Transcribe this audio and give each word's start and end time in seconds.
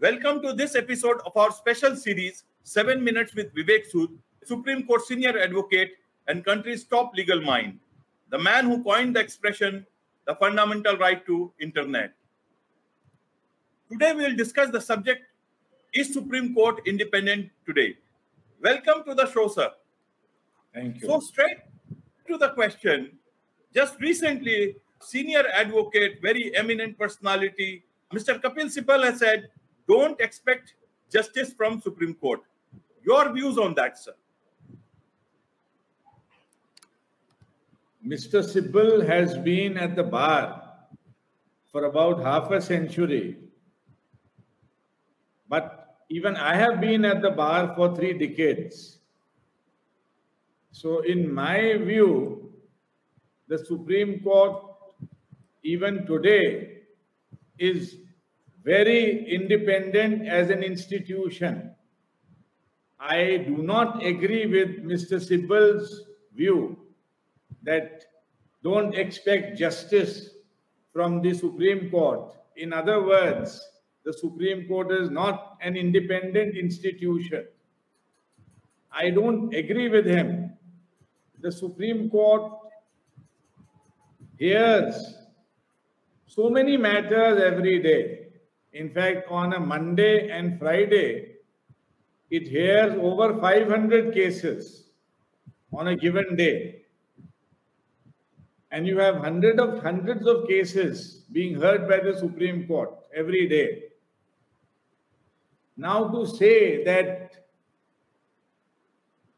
Welcome 0.00 0.40
to 0.44 0.54
this 0.54 0.76
episode 0.76 1.20
of 1.26 1.36
our 1.36 1.52
special 1.52 1.94
series, 1.94 2.44
7 2.62 3.04
Minutes 3.04 3.34
with 3.34 3.54
Vivek 3.54 3.82
Sood, 3.92 4.08
Supreme 4.42 4.86
Court 4.86 5.02
senior 5.04 5.38
advocate 5.38 5.90
and 6.26 6.42
country's 6.42 6.84
top 6.84 7.14
legal 7.14 7.42
mind, 7.42 7.78
the 8.30 8.38
man 8.38 8.64
who 8.64 8.82
coined 8.82 9.14
the 9.14 9.20
expression, 9.20 9.84
the 10.26 10.34
fundamental 10.36 10.96
right 10.96 11.26
to 11.26 11.52
internet. 11.60 12.14
Today 13.92 14.14
we 14.14 14.22
will 14.22 14.36
discuss 14.36 14.70
the 14.70 14.80
subject, 14.80 15.20
is 15.92 16.14
Supreme 16.14 16.54
Court 16.54 16.80
independent 16.86 17.50
today? 17.66 17.98
Welcome 18.62 19.04
to 19.04 19.14
the 19.14 19.30
show, 19.30 19.48
sir. 19.48 19.70
Thank 20.72 21.02
you. 21.02 21.08
So 21.08 21.20
straight 21.20 21.58
to 22.26 22.38
the 22.38 22.48
question, 22.54 23.18
just 23.74 24.00
recently, 24.00 24.76
senior 25.02 25.44
advocate, 25.52 26.22
very 26.22 26.56
eminent 26.56 26.98
personality, 26.98 27.84
Mr. 28.14 28.40
Kapil 28.40 28.74
Sibal 28.74 29.04
has 29.04 29.18
said, 29.18 29.50
don't 29.90 30.20
expect 30.20 30.74
justice 31.12 31.52
from 31.52 31.80
Supreme 31.80 32.14
Court. 32.14 32.40
Your 33.04 33.32
views 33.34 33.58
on 33.58 33.74
that, 33.74 33.98
sir? 33.98 34.14
Mr. 38.06 38.42
Sibal 38.50 39.06
has 39.06 39.36
been 39.36 39.76
at 39.76 39.96
the 39.96 40.02
bar 40.02 40.62
for 41.72 41.84
about 41.84 42.22
half 42.22 42.50
a 42.50 42.60
century. 42.60 43.36
But 45.48 45.96
even 46.08 46.36
I 46.36 46.54
have 46.56 46.80
been 46.80 47.04
at 47.04 47.20
the 47.20 47.30
bar 47.30 47.74
for 47.74 47.94
three 47.94 48.12
decades. 48.12 48.98
So, 50.72 51.00
in 51.00 51.32
my 51.34 51.76
view, 51.78 52.52
the 53.48 53.58
Supreme 53.58 54.20
Court, 54.20 54.62
even 55.64 56.06
today, 56.06 56.82
is 57.58 57.96
very 58.64 59.26
independent 59.34 60.26
as 60.28 60.50
an 60.50 60.62
institution. 60.62 61.74
I 62.98 63.44
do 63.46 63.56
not 63.62 64.04
agree 64.04 64.46
with 64.46 64.84
Mr. 64.84 65.20
Sibal's 65.20 66.02
view 66.34 66.78
that 67.62 68.04
don't 68.62 68.94
expect 68.94 69.58
justice 69.58 70.30
from 70.92 71.22
the 71.22 71.32
Supreme 71.32 71.90
Court. 71.90 72.34
In 72.56 72.72
other 72.72 73.02
words, 73.02 73.66
the 74.04 74.12
Supreme 74.12 74.68
Court 74.68 74.92
is 74.92 75.10
not 75.10 75.56
an 75.62 75.76
independent 75.76 76.56
institution. 76.56 77.46
I 78.92 79.10
don't 79.10 79.54
agree 79.54 79.88
with 79.88 80.06
him. 80.06 80.52
The 81.40 81.52
Supreme 81.52 82.10
Court 82.10 82.52
hears 84.38 85.14
so 86.26 86.50
many 86.50 86.76
matters 86.76 87.40
every 87.42 87.82
day. 87.82 88.29
In 88.72 88.88
fact, 88.88 89.26
on 89.28 89.52
a 89.52 89.60
Monday 89.60 90.30
and 90.30 90.58
Friday, 90.58 91.36
it 92.30 92.46
hears 92.46 92.94
over 93.00 93.40
500 93.40 94.14
cases 94.14 94.90
on 95.72 95.88
a 95.88 95.96
given 95.96 96.36
day. 96.36 96.82
And 98.70 98.86
you 98.86 98.98
have 98.98 99.16
hundreds 99.16 99.60
of 99.60 99.82
hundreds 99.82 100.26
of 100.26 100.46
cases 100.46 101.24
being 101.32 101.54
heard 101.54 101.88
by 101.88 101.98
the 101.98 102.16
Supreme 102.16 102.68
Court 102.68 102.90
every 103.14 103.48
day. 103.48 103.82
Now, 105.76 106.08
to 106.08 106.26
say 106.26 106.84
that 106.84 107.30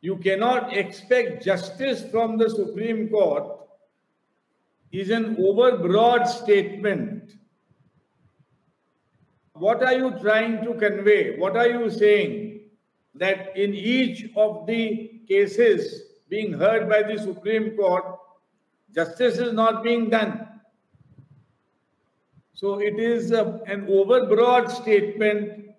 you 0.00 0.16
cannot 0.16 0.74
expect 0.76 1.44
justice 1.44 2.04
from 2.10 2.38
the 2.38 2.48
Supreme 2.48 3.08
Court 3.08 3.58
is 4.92 5.10
an 5.10 5.36
overbroad 5.36 6.26
statement. 6.26 7.34
What 9.58 9.82
are 9.82 9.94
you 9.94 10.18
trying 10.20 10.64
to 10.64 10.74
convey? 10.74 11.36
What 11.38 11.56
are 11.56 11.68
you 11.68 11.90
saying? 11.90 12.60
That 13.14 13.56
in 13.56 13.74
each 13.74 14.26
of 14.36 14.66
the 14.66 15.22
cases 15.28 16.02
being 16.28 16.52
heard 16.52 16.88
by 16.88 17.02
the 17.02 17.18
Supreme 17.18 17.76
Court, 17.76 18.04
justice 18.94 19.38
is 19.38 19.52
not 19.52 19.82
being 19.82 20.10
done. 20.10 20.46
So 22.54 22.80
it 22.80 22.98
is 22.98 23.32
a, 23.32 23.60
an 23.66 23.86
overbroad 23.86 24.70
statement. 24.70 25.70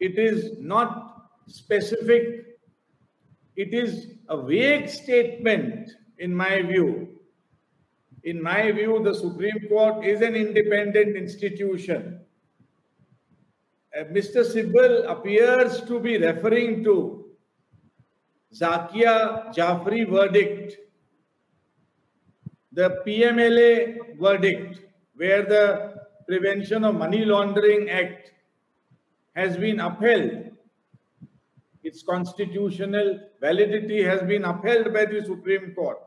It 0.00 0.18
is 0.18 0.58
not 0.60 1.28
specific. 1.46 2.58
It 3.56 3.72
is 3.72 4.08
a 4.28 4.42
vague 4.42 4.88
statement, 4.88 5.90
in 6.18 6.34
my 6.34 6.62
view. 6.62 7.08
In 8.24 8.42
my 8.42 8.70
view, 8.72 9.00
the 9.02 9.14
Supreme 9.14 9.68
Court 9.68 10.04
is 10.04 10.20
an 10.20 10.34
independent 10.34 11.16
institution. 11.16 12.20
Uh, 13.96 14.04
Mr. 14.04 14.44
Sibal 14.44 15.10
appears 15.10 15.80
to 15.82 15.98
be 15.98 16.18
referring 16.18 16.84
to 16.84 17.24
Zakia 18.52 19.54
Jafri 19.54 20.06
verdict, 20.10 20.76
the 22.72 23.02
PMLA 23.06 24.18
verdict, 24.20 24.80
where 25.14 25.44
the 25.44 25.94
Prevention 26.28 26.84
of 26.84 26.96
Money 26.96 27.24
Laundering 27.24 27.88
Act 27.88 28.32
has 29.34 29.56
been 29.56 29.80
upheld. 29.80 30.50
Its 31.82 32.02
constitutional 32.02 33.20
validity 33.40 34.02
has 34.02 34.20
been 34.22 34.44
upheld 34.44 34.92
by 34.92 35.06
the 35.06 35.24
Supreme 35.24 35.72
Court. 35.74 35.98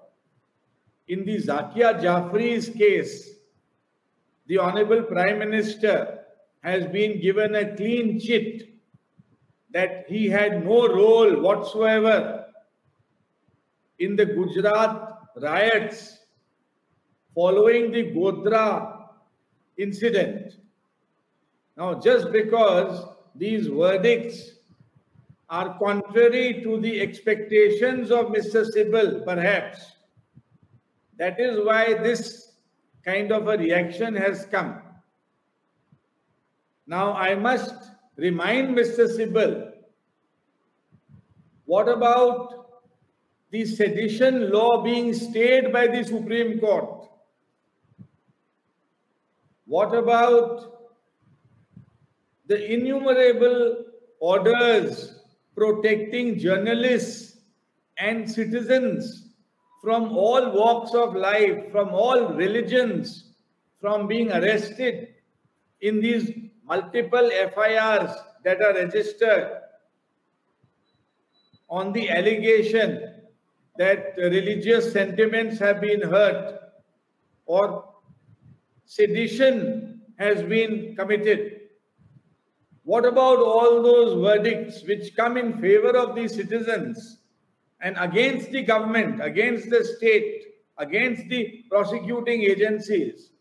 In 1.07 1.25
the 1.25 1.37
Zakia 1.37 1.99
Jafri's 1.99 2.69
case, 2.69 3.31
the 4.45 4.59
Honorable 4.59 5.01
Prime 5.03 5.39
Minister 5.39 6.18
has 6.61 6.85
been 6.87 7.21
given 7.21 7.55
a 7.55 7.75
clean 7.75 8.19
chit 8.19 8.69
that 9.71 10.05
he 10.07 10.27
had 10.27 10.65
no 10.65 10.87
role 10.87 11.39
whatsoever 11.41 12.45
in 13.99 14.15
the 14.15 14.25
Gujarat 14.25 15.19
riots 15.41 16.19
following 17.35 17.91
the 17.91 18.11
Godhra 18.11 19.05
incident. 19.77 20.55
Now, 21.77 21.93
just 21.93 22.31
because 22.31 23.05
these 23.35 23.67
verdicts 23.67 24.51
are 25.49 25.77
contrary 25.79 26.61
to 26.63 26.79
the 26.79 27.01
expectations 27.01 28.11
of 28.11 28.27
Mr. 28.27 28.65
Sibal, 28.69 29.23
perhaps, 29.23 29.93
that 31.17 31.39
is 31.39 31.65
why 31.65 31.93
this 31.93 32.53
kind 33.05 33.31
of 33.31 33.47
a 33.47 33.57
reaction 33.57 34.15
has 34.15 34.45
come. 34.45 34.81
Now, 36.89 37.13
I 37.13 37.35
must 37.35 37.75
remind 38.17 38.75
Mr. 38.75 39.07
Sibal 39.07 39.73
what 41.65 41.87
about 41.87 42.65
the 43.51 43.63
sedition 43.63 44.49
law 44.49 44.81
being 44.83 45.13
stayed 45.13 45.71
by 45.71 45.85
the 45.85 46.03
Supreme 46.03 46.59
Court? 46.59 47.07
What 49.67 49.93
about 49.93 50.89
the 52.47 52.73
innumerable 52.73 53.85
orders 54.19 55.21
protecting 55.55 56.39
journalists 56.39 57.37
and 57.99 58.27
citizens 58.27 59.29
from 59.83 60.17
all 60.17 60.51
walks 60.53 60.95
of 60.95 61.15
life, 61.15 61.71
from 61.71 61.89
all 61.89 62.33
religions, 62.33 63.35
from 63.79 64.07
being 64.07 64.31
arrested 64.31 65.09
in 65.81 66.01
these 66.01 66.48
multiple 66.69 67.29
FIRs 67.55 68.11
that 68.43 68.61
are 68.61 68.75
registered 68.75 69.49
on 71.69 71.91
the 71.93 72.09
allegation 72.09 73.15
that 73.77 74.13
religious 74.17 74.91
sentiments 74.93 75.59
have 75.59 75.81
been 75.81 76.01
hurt 76.01 76.59
or 77.45 77.85
sedition 78.85 80.01
has 80.19 80.43
been 80.43 80.95
committed. 80.95 81.61
What 82.83 83.05
about 83.05 83.39
all 83.39 83.81
those 83.81 84.21
verdicts 84.21 84.83
which 84.83 85.15
come 85.15 85.37
in 85.37 85.53
favor 85.59 85.95
of 85.97 86.15
the 86.15 86.27
citizens 86.27 87.19
and 87.81 87.95
against 87.99 88.51
the 88.51 88.63
government, 88.63 89.23
against 89.23 89.69
the 89.69 89.83
state, 89.83 90.43
against 90.77 91.27
the 91.29 91.63
prosecuting 91.69 92.41
agencies? 92.43 93.31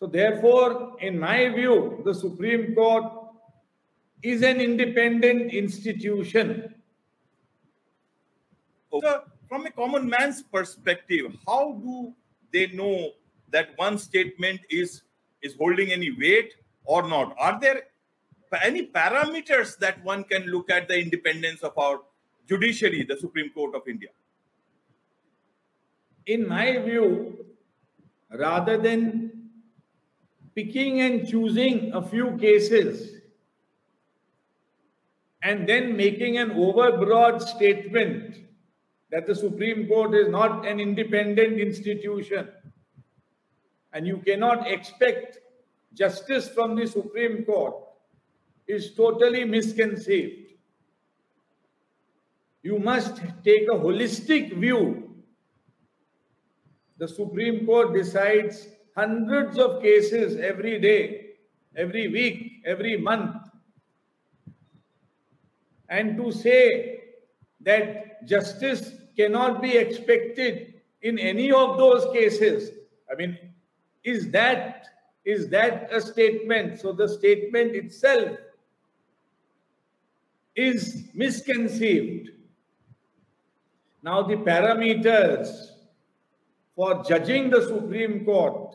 So, 0.00 0.06
therefore, 0.06 0.96
in 1.00 1.18
my 1.18 1.50
view, 1.50 2.00
the 2.06 2.14
Supreme 2.14 2.74
Court 2.74 3.04
is 4.22 4.42
an 4.42 4.58
independent 4.58 5.52
institution. 5.52 6.74
So, 8.90 9.24
from 9.46 9.66
a 9.66 9.70
common 9.70 10.08
man's 10.08 10.42
perspective, 10.42 11.36
how 11.46 11.72
do 11.84 12.14
they 12.50 12.68
know 12.68 13.10
that 13.50 13.76
one 13.76 13.98
statement 13.98 14.60
is 14.70 15.02
is 15.42 15.54
holding 15.56 15.92
any 15.92 16.10
weight 16.12 16.54
or 16.84 17.06
not? 17.06 17.34
Are 17.38 17.60
there 17.60 17.82
any 18.62 18.86
parameters 18.86 19.76
that 19.78 20.02
one 20.02 20.24
can 20.24 20.46
look 20.46 20.70
at 20.70 20.88
the 20.88 20.98
independence 20.98 21.60
of 21.60 21.76
our 21.76 22.00
judiciary, 22.48 23.04
the 23.04 23.18
Supreme 23.18 23.50
Court 23.50 23.74
of 23.74 23.86
India? 23.86 24.08
In 26.24 26.48
my 26.48 26.78
view, 26.78 27.44
rather 28.30 28.78
than 28.78 29.39
picking 30.54 31.00
and 31.00 31.28
choosing 31.28 31.92
a 31.92 32.02
few 32.02 32.36
cases 32.38 33.20
and 35.42 35.68
then 35.68 35.96
making 35.96 36.38
an 36.38 36.50
overbroad 36.50 37.40
statement 37.40 38.36
that 39.10 39.26
the 39.26 39.34
Supreme 39.34 39.88
Court 39.88 40.14
is 40.14 40.28
not 40.28 40.66
an 40.66 40.80
independent 40.80 41.58
institution 41.58 42.48
and 43.92 44.06
you 44.06 44.18
cannot 44.18 44.70
expect 44.70 45.38
justice 45.94 46.48
from 46.48 46.76
the 46.76 46.86
Supreme 46.86 47.44
Court 47.44 47.74
is 48.68 48.94
totally 48.94 49.44
misconceived. 49.44 50.52
You 52.62 52.78
must 52.78 53.16
take 53.42 53.68
a 53.68 53.74
holistic 53.74 54.56
view. 54.56 55.22
The 56.98 57.08
Supreme 57.08 57.66
Court 57.66 57.94
decides 57.94 58.68
hundreds 58.96 59.58
of 59.58 59.82
cases 59.82 60.38
every 60.40 60.78
day, 60.80 61.30
every 61.76 62.08
week, 62.08 62.62
every 62.64 62.96
month. 62.96 63.36
And 65.88 66.16
to 66.16 66.32
say 66.32 67.00
that 67.60 68.26
justice 68.26 68.92
cannot 69.16 69.60
be 69.60 69.76
expected 69.76 70.74
in 71.02 71.18
any 71.18 71.50
of 71.50 71.78
those 71.78 72.12
cases, 72.12 72.70
I 73.10 73.14
mean, 73.16 73.38
is 74.04 74.30
that 74.30 74.86
is 75.24 75.48
that 75.50 75.92
a 75.92 76.00
statement? 76.00 76.80
So 76.80 76.92
the 76.92 77.08
statement 77.08 77.74
itself 77.74 78.38
is 80.56 81.04
misconceived. 81.14 82.30
Now, 84.02 84.22
the 84.22 84.36
parameters 84.36 85.69
for 86.80 87.04
judging 87.04 87.50
the 87.50 87.60
Supreme 87.60 88.24
Court, 88.24 88.74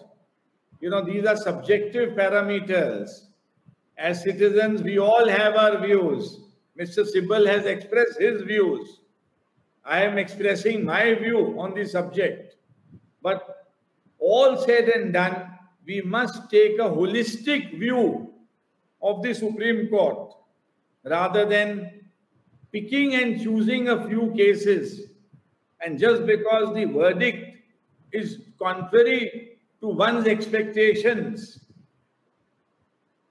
you 0.80 0.92
know, 0.92 1.04
these 1.04 1.26
are 1.26 1.36
subjective 1.36 2.10
parameters. 2.14 3.10
As 3.98 4.22
citizens, 4.22 4.84
we 4.84 5.00
all 5.00 5.28
have 5.28 5.56
our 5.56 5.84
views. 5.84 6.42
Mr. 6.80 7.04
Sibal 7.04 7.48
has 7.48 7.66
expressed 7.66 8.20
his 8.20 8.44
views. 8.44 9.00
I 9.84 10.04
am 10.04 10.20
expressing 10.20 10.86
my 10.86 11.16
view 11.16 11.56
on 11.60 11.74
the 11.74 11.84
subject. 11.84 12.58
But 13.24 13.66
all 14.20 14.56
said 14.56 14.90
and 14.90 15.12
done, 15.12 15.50
we 15.84 16.02
must 16.02 16.52
take 16.52 16.78
a 16.78 16.84
holistic 16.84 17.80
view 17.80 18.32
of 19.02 19.24
the 19.24 19.34
Supreme 19.34 19.88
Court 19.90 20.32
rather 21.06 21.44
than 21.48 22.06
picking 22.72 23.16
and 23.16 23.42
choosing 23.42 23.90
a 23.90 24.08
few 24.08 24.32
cases. 24.38 25.08
And 25.84 25.98
just 25.98 26.28
because 26.28 26.76
the 26.76 26.86
verdict 26.86 27.45
is 28.16 28.40
contrary 28.58 29.58
to 29.82 29.88
one's 29.88 30.28
expectations, 30.28 31.60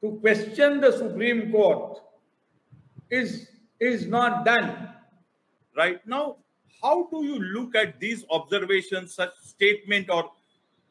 to 0.03 0.19
question 0.21 0.81
the 0.81 0.93
Supreme 0.93 1.51
Court 1.51 1.99
is, 3.11 3.49
is 3.81 4.07
not 4.07 4.45
done. 4.45 4.91
Right 5.77 6.07
now, 6.07 6.37
how 6.83 7.09
do 7.11 7.25
you 7.25 7.39
look 7.39 7.75
at 7.75 7.99
these 7.99 8.25
observations, 8.31 9.15
such 9.15 9.35
statement 9.43 10.11
or 10.11 10.31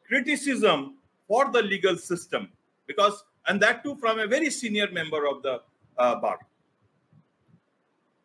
criticism 0.08 0.96
for 1.28 1.50
the 1.52 1.62
legal 1.62 1.96
system? 1.96 2.48
Because, 2.86 3.24
and 3.46 3.60
that 3.62 3.84
too 3.84 3.94
from 3.96 4.18
a 4.18 4.26
very 4.26 4.50
senior 4.50 4.90
member 4.90 5.26
of 5.28 5.42
the 5.42 5.62
uh, 5.96 6.16
bar. 6.16 6.38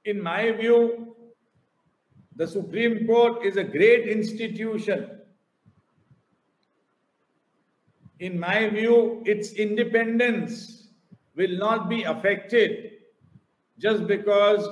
In 0.06 0.22
my 0.22 0.52
view, 0.52 1.16
the 2.36 2.48
Supreme 2.48 3.06
Court 3.06 3.46
is 3.46 3.58
a 3.58 3.64
great 3.64 4.08
institution. 4.08 5.20
In 8.20 8.40
my 8.40 8.70
view, 8.70 9.24
its 9.26 9.54
independence 9.54 10.88
will 11.36 11.58
not 11.58 11.88
be 11.90 12.04
affected 12.04 12.92
just 13.78 14.08
because 14.08 14.68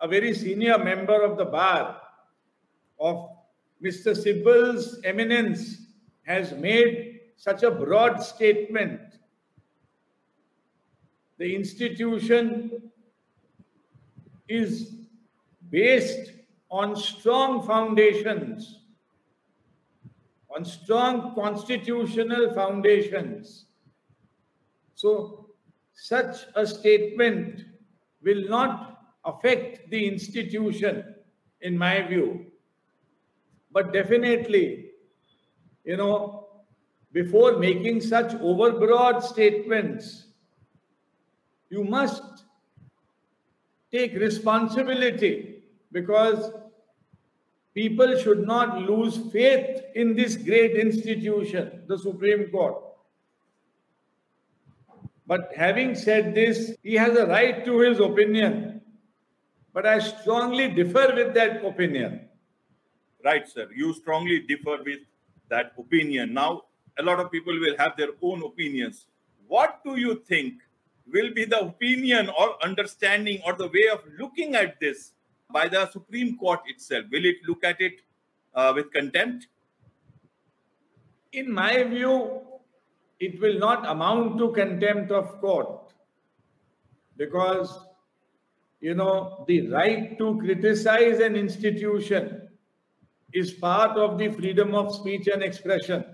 a 0.00 0.08
very 0.08 0.34
senior 0.34 0.78
member 0.78 1.22
of 1.22 1.38
the 1.38 1.46
bar 1.46 2.00
of 2.98 3.30
Mr. 3.82 4.14
Sibal's 4.14 5.00
eminence 5.04 5.78
has 6.24 6.52
made 6.52 7.20
such 7.36 7.62
a 7.62 7.70
broad 7.70 8.22
statement. 8.22 9.00
The 11.38 11.56
institution 11.56 12.90
is 14.46 14.94
based 15.70 16.32
on 16.70 16.94
strong 16.94 17.66
foundations, 17.66 18.79
on 20.54 20.64
strong 20.64 21.34
constitutional 21.34 22.52
foundations. 22.54 23.66
So, 24.94 25.46
such 25.94 26.36
a 26.54 26.66
statement 26.66 27.64
will 28.22 28.48
not 28.48 28.98
affect 29.24 29.90
the 29.90 30.06
institution, 30.06 31.14
in 31.60 31.76
my 31.76 32.02
view. 32.06 32.46
But 33.72 33.92
definitely, 33.92 34.90
you 35.84 35.96
know, 35.96 36.48
before 37.12 37.58
making 37.58 38.00
such 38.00 38.32
overbroad 38.32 39.22
statements, 39.22 40.26
you 41.68 41.84
must 41.84 42.44
take 43.92 44.14
responsibility 44.14 45.62
because 45.92 46.52
people 47.74 48.18
should 48.18 48.46
not 48.46 48.78
lose 48.82 49.16
faith 49.32 49.82
in 49.94 50.14
this 50.14 50.36
great 50.36 50.76
institution, 50.76 51.82
the 51.86 51.98
Supreme 51.98 52.50
Court. 52.50 52.76
But 55.26 55.52
having 55.56 55.94
said 55.94 56.34
this, 56.34 56.74
he 56.82 56.94
has 56.94 57.16
a 57.16 57.26
right 57.26 57.64
to 57.64 57.78
his 57.78 58.00
opinion. 58.00 58.80
But 59.72 59.86
I 59.86 60.00
strongly 60.00 60.68
differ 60.68 61.12
with 61.14 61.34
that 61.34 61.64
opinion. 61.64 62.28
Right, 63.24 63.48
sir. 63.48 63.68
You 63.72 63.92
strongly 63.92 64.40
differ 64.40 64.78
with 64.84 65.00
that 65.48 65.72
opinion. 65.78 66.34
Now, 66.34 66.62
a 66.98 67.02
lot 67.02 67.20
of 67.20 67.30
people 67.30 67.52
will 67.52 67.76
have 67.78 67.96
their 67.96 68.08
own 68.22 68.42
opinions. 68.42 69.06
What 69.46 69.84
do 69.84 69.96
you 69.96 70.16
think 70.26 70.54
will 71.12 71.32
be 71.32 71.44
the 71.44 71.60
opinion 71.60 72.28
or 72.36 72.62
understanding 72.64 73.40
or 73.46 73.52
the 73.52 73.68
way 73.68 73.88
of 73.92 74.00
looking 74.18 74.54
at 74.54 74.80
this 74.80 75.12
by 75.52 75.68
the 75.68 75.90
Supreme 75.90 76.36
Court 76.36 76.60
itself? 76.66 77.04
Will 77.10 77.24
it 77.24 77.36
look 77.46 77.64
at 77.64 77.80
it 77.80 78.00
uh, 78.54 78.72
with 78.74 78.92
contempt? 78.92 79.48
In 81.32 81.52
my 81.52 81.82
view, 81.84 82.42
it 83.20 83.40
will 83.40 83.58
not 83.58 83.88
amount 83.88 84.38
to 84.38 84.50
contempt 84.52 85.12
of 85.12 85.40
court 85.40 85.92
because, 87.16 87.78
you 88.80 88.94
know, 88.94 89.44
the 89.46 89.68
right 89.68 90.18
to 90.18 90.38
criticize 90.38 91.20
an 91.20 91.36
institution 91.36 92.48
is 93.32 93.52
part 93.52 93.96
of 93.96 94.18
the 94.18 94.30
freedom 94.30 94.74
of 94.74 94.94
speech 94.94 95.28
and 95.28 95.42
expression. 95.42 96.04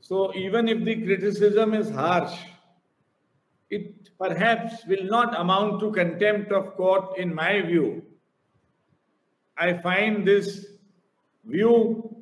So 0.00 0.34
even 0.34 0.68
if 0.68 0.84
the 0.84 0.96
criticism 1.02 1.72
is 1.72 1.88
harsh, 1.90 2.36
it 3.70 4.10
perhaps 4.18 4.84
will 4.86 5.04
not 5.04 5.38
amount 5.38 5.80
to 5.80 5.92
contempt 5.92 6.52
of 6.52 6.76
court 6.76 7.18
in 7.18 7.34
my 7.34 7.62
view. 7.62 8.02
I 9.56 9.74
find 9.74 10.26
this 10.26 10.66
view 11.44 12.16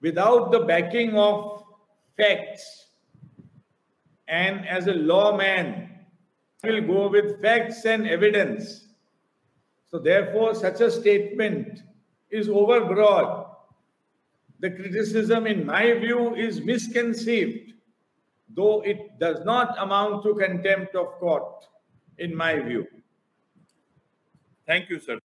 without 0.00 0.52
the 0.52 0.60
backing 0.60 1.16
of 1.16 1.64
facts. 2.16 2.86
And 4.28 4.66
as 4.68 4.86
a 4.86 4.94
lawman, 4.94 5.90
I 6.62 6.70
will 6.70 6.82
go 6.82 7.08
with 7.08 7.40
facts 7.40 7.84
and 7.84 8.06
evidence. 8.06 8.86
So 9.90 9.98
therefore, 9.98 10.54
such 10.54 10.80
a 10.80 10.90
statement 10.90 11.80
is 12.30 12.48
overbroad 12.48 13.48
the 14.60 14.70
criticism, 14.70 15.46
in 15.46 15.64
my 15.64 15.92
view, 15.94 16.34
is 16.34 16.60
misconceived, 16.60 17.74
though 18.54 18.82
it 18.82 19.18
does 19.18 19.44
not 19.44 19.76
amount 19.78 20.22
to 20.24 20.34
contempt 20.34 20.94
of 20.94 21.06
court, 21.18 21.66
in 22.18 22.34
my 22.34 22.58
view. 22.60 22.86
Thank 24.66 24.90
you, 24.90 24.98
sir. 24.98 25.18